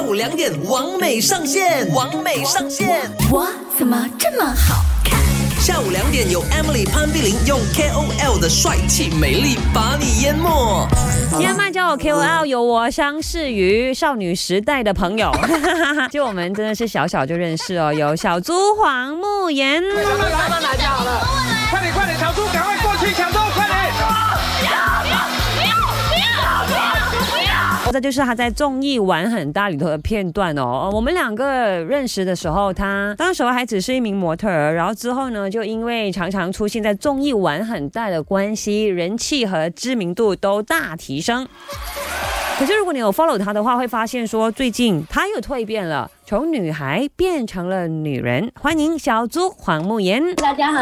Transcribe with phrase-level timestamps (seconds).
[0.00, 3.02] 下午两点，完美上线，完美上线。
[3.30, 3.46] 我
[3.78, 5.20] 怎么这么好看？
[5.60, 10.88] 下午两点有 Emily 潘碧玲用 KOL 的帅气美丽把你淹没。
[11.32, 15.30] 今天麦叫我 KOL，有我相识于少女时代的朋友，
[16.10, 17.92] 就我们真的是小小就认识哦。
[17.92, 21.20] 有小猪黄慕言，他们来吧，拿家好了，
[21.70, 22.74] 快点快点，小猪赶快
[27.92, 30.90] 这就是他在综艺玩很大里头的片段哦。
[30.92, 41.46] 我们两个认识的时候，他当时还只是一名模特儿，然后之后呢，就因为常常出现在综艺玩很大的关系，人气和知名度都大提升。
[42.58, 46.10] 可是如果你有 follow 他的话，会发现说最近他又蜕变了。
[46.30, 50.22] 从女孩变成了女人，欢迎小猪黄慕言。
[50.36, 50.78] 大家好，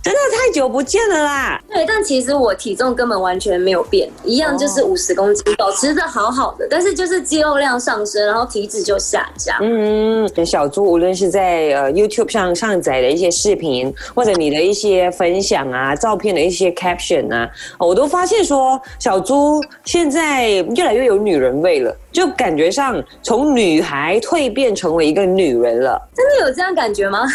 [0.00, 1.60] 真的太久不见了啦。
[1.66, 6.68] 对，但其实我体重根本完全没有变，一样就是五十公斤，保持着好好的。
[6.70, 9.58] 但是就是肌肉量上升，然后体脂就下降。
[9.60, 21.92] 嗯，小猪无论是在呃 YouTube 上上载的一些视频，或者你的一些分享啊、照片的一些 caption 啊，我都发现说小猪现在越来越有女人味了。
[22.10, 27.26] 就感觉上从女孩蜕变成为一个女人了，真的有这样感觉吗？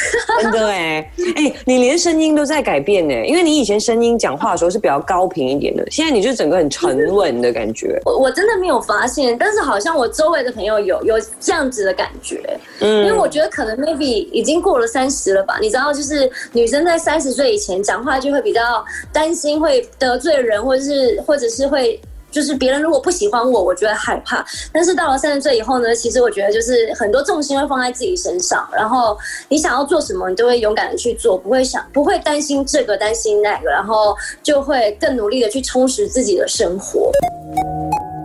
[0.42, 8.00] 真的哎哎，你连声音都在改变呢，因为你以前声音讲话的时候是比较高频一点的，现在你就整个很沉稳的感觉。
[8.06, 12.42] 我我真的没有发现，但是好像我周围的朋友有有这样子的感觉，
[12.80, 22.00] 嗯，因为我觉得可能 maybe 已经过了三十了吧，你知道，就是女生在三十岁以前讲话就会比较担心会得罪人，或者是或者是会。
[22.34, 24.44] 就是别人如果不喜欢我，我觉得害怕。
[24.74, 29.18] 但是到了三十岁以后呢，其实我觉得就是很多重心会放在自己身上，然后
[29.48, 37.12] 你想要做什么，你都会勇敢的去做，不会想不会担心这个担心那个，然后就会更努力的去充实自己的生活。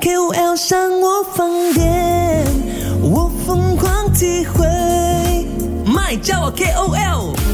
[0.00, 2.44] KOL 上我放电，
[3.02, 4.64] 我疯狂体会，
[5.84, 7.47] 麦叫我 KOL。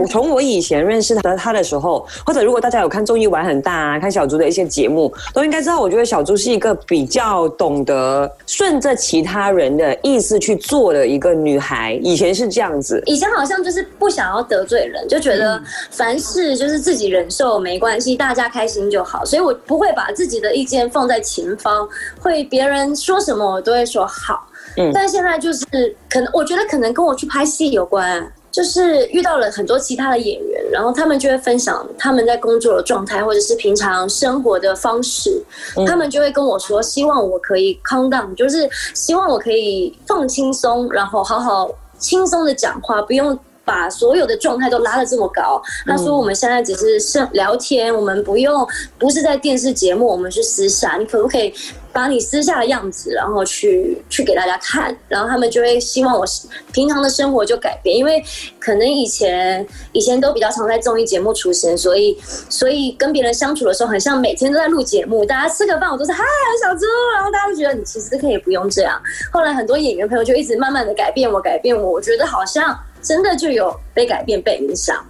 [0.00, 11.92] 我从我以前认识他他的时候，或者如果大家有看综艺玩很大啊，看小猪的一些节目，都应该知道，我觉得小猪是一个比较懂得顺着其他人的意思去做的一个女孩。
[12.02, 21.86] 以前是这样子，以前好像就是不想要得罪人，就觉得凡事就是自己忍受没关系，大家开心就好，所以我不会把自己的意见放在前方，
[22.20, 24.48] 会别人说什么我都会说好。
[24.78, 25.66] 嗯，但现在就是
[26.08, 28.26] 可能，我觉得可能跟我去拍戏有关。
[28.52, 35.42] 就是遇到了很多其他的演员，然后他们就会分享他们在工作的状态，或者是平常生活的方式。
[35.86, 45.60] 他们就会跟我说，希望我可以 calm down，就是希望我可以放轻松，然后好好轻松的讲话，不用把所有的状态都拉得这么高。
[45.86, 48.66] 他说我们现在只是是聊天，我们不用
[48.98, 51.52] 不是在电视节目，我们是私下，你可不可以？
[51.94, 56.24] 把你私下的样子，然后去去给大家看，然后他们就会希望我
[56.72, 58.24] 平常的生活就改变，因为
[58.58, 62.16] 可能以前以前都比较常在综艺节目出现，所以
[62.48, 66.24] 所以跟别人相处的时候，很像每天都在录节目，大家吃个饭我都是嗨
[66.62, 68.98] 小猪，然后大家都觉得你其实可以不用这样。
[69.30, 75.04] 后来很多演员朋友就一直慢慢的改变我，改变我，我觉得好像真的就有被改变被影响。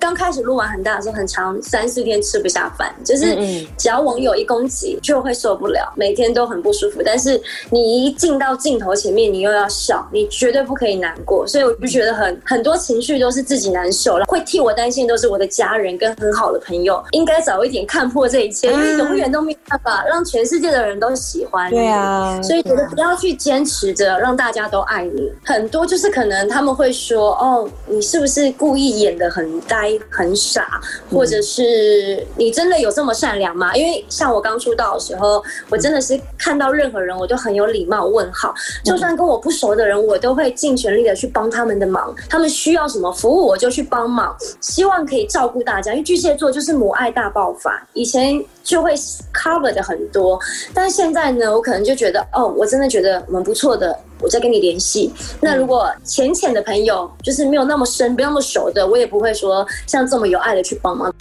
[0.00, 3.36] 刚开始录完很大的时候，很长三四天吃不下饭，就是
[3.76, 7.02] 只要网友一攻击就会受不了，每天都很不舒服。
[7.04, 11.46] 但是你一进到镜头前面，你又要笑，你绝对不可以难过。
[11.46, 17.02] 所以我就觉得很很多情绪都是自己难受了，会替我担心都是我的家人跟很好的朋友。
[17.10, 21.70] 应该早一点看破这一切，因为永远都没有办法让全世界的人都喜欢。
[21.70, 25.30] 对啊，所以觉得不要去坚持着让大家都爱你。
[25.44, 29.89] 很多就是可能他们会说，哦，你是不是故意演的很呆？
[30.10, 30.80] 很傻，
[31.10, 33.74] 或者是你真的有这么善良吗？
[33.74, 38.52] 因为像我刚出道的时候，我真的是看到任何人我都很有礼貌问好，
[38.84, 42.14] 就算跟我不熟的人，我都会尽全力的去帮他们的忙。
[42.28, 45.92] 他们需要什么服务，我就去帮忙，希望可以照顾大家。
[45.92, 48.94] 因为巨蟹座就是母爱大爆发，以前就会
[49.32, 50.38] cover 的很多，
[50.74, 53.98] 但是现在呢，我可能就觉得，哦，我真的觉得蛮不错的。
[54.20, 55.12] 我再跟你联系。
[55.40, 61.12] 那如果浅浅的朋友，就是没有那么深、不那么熟的，我也不会说像这么有爱的去帮忙。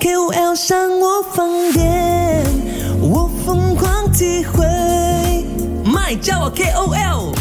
[0.00, 2.42] KOL 上我放电，
[3.02, 4.64] 我疯狂体会，
[5.84, 7.34] 麦叫我 KOL。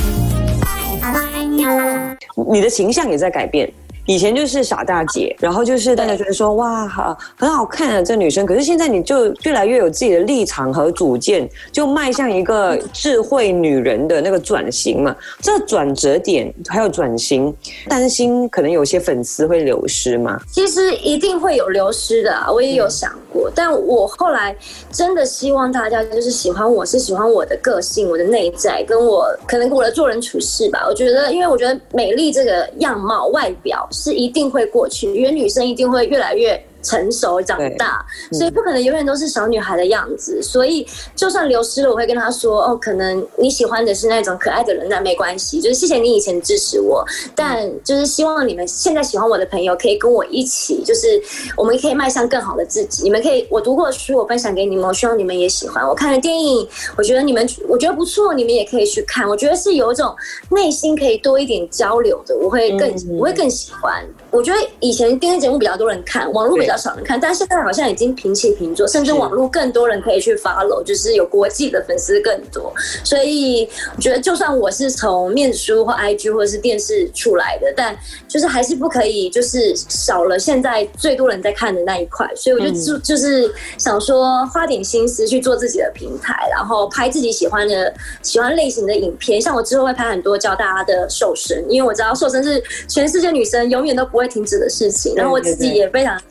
[2.52, 3.72] 你的形象也在改变。
[4.10, 8.44] 以前就是傻大姐，然后就是大家觉得说哇，好很好看啊，这女生。
[8.44, 15.16] 可是现在你就越来越有自己的立场和主见，就迈向一个智慧女人的那个转型嘛。
[15.44, 17.56] 这转折点还有转型，
[17.88, 20.40] 担心可能有些粉丝会流失吗？
[20.52, 23.12] 其实一定会有流失的，我也有想
[23.54, 24.56] 但我后来
[24.92, 30.86] 真的希望大家就是喜欢我是喜欢我的个性、我的内在，跟我可能我的做人处事吧。
[30.88, 36.60] 我觉得，因为我觉得美丽这个样貌、外表是一定会过去，因为女生一定会越来越。
[36.82, 40.42] 成熟长大，所以不可能永远都是小女孩的样子。
[40.42, 40.86] 所以
[41.16, 45.62] 就算流失了，我会跟她说：“哦，可能你喜欢的是那种可爱的人，那没关系。
[45.62, 47.06] 就是谢谢你以前支持我，
[47.36, 51.22] 但就是希望你们现在喜欢我的朋友可以跟我一起，就是
[51.56, 53.04] 我们可以迈向更好的自己。
[53.04, 55.88] 你们可以，我读过的书，我分享给你们，我希望你们也喜欢。
[55.88, 56.68] 我看的电影，
[56.98, 59.28] 我觉得你们我觉得不错，你们也可以去看。
[59.28, 60.16] 我觉得是有一种
[60.50, 64.06] 内心可以多一点交流的，我会更我会更喜欢。
[64.32, 72.72] 我觉得以前电视节目比较多人看，网络比较少人看，但现在好像已经平起平坐，甚至网络更多人可以去 follow，就是有国际的粉丝更多。
[73.04, 82.30] 所以我觉得，就算我是从面书或 IG 或者是电视出来的，但就是还是不可以，就是少了现在最多人在看的那一块。
[82.36, 87.92] 所以我就就就是想说，花点心思去做自己的平台，然后拍自己喜欢的、
[88.22, 89.42] 喜欢类型的影片。
[89.42, 94.20] 像我之后会拍很多教大家的瘦身，因为我知道瘦身是全世界女生永远都不。
[94.20, 96.22] 会停止的事情，然后我自己也非常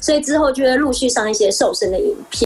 [0.00, 2.45] 所以之后就会陆续上一些瘦身的影片。